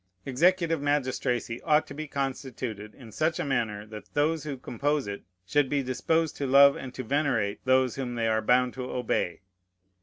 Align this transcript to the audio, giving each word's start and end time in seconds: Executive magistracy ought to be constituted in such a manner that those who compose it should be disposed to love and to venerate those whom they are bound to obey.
Executive 0.25 0.81
magistracy 0.81 1.61
ought 1.61 1.85
to 1.85 1.93
be 1.93 2.07
constituted 2.07 2.95
in 2.95 3.11
such 3.11 3.37
a 3.39 3.45
manner 3.45 3.85
that 3.85 4.09
those 4.15 4.43
who 4.45 4.57
compose 4.57 5.05
it 5.05 5.21
should 5.45 5.69
be 5.69 5.83
disposed 5.83 6.35
to 6.37 6.47
love 6.47 6.75
and 6.75 6.91
to 6.95 7.03
venerate 7.03 7.59
those 7.65 7.97
whom 7.97 8.15
they 8.15 8.27
are 8.27 8.41
bound 8.41 8.73
to 8.73 8.89
obey. 8.89 9.41